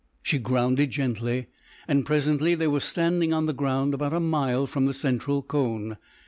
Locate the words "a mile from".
4.13-4.87